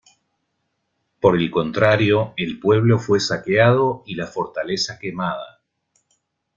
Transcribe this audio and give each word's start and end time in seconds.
Por 1.19 1.37
el 1.37 1.51
contrario, 1.51 2.33
el 2.35 2.59
pueblo 2.59 2.97
fue 2.97 3.19
saqueado 3.19 4.01
y 4.07 4.15
la 4.15 4.25
fortaleza 4.25 4.97
quemada. 4.97 5.61